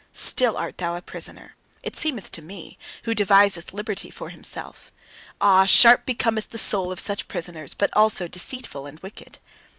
[0.13, 4.91] Still art thou a prisoner it seemeth to me who deviseth liberty for himself:
[5.39, 5.65] ah!
[5.67, 9.37] sharp becometh the soul of such prisoners, but also deceitful and wicked.